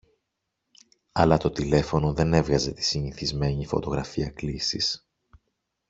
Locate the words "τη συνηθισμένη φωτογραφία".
2.71-4.29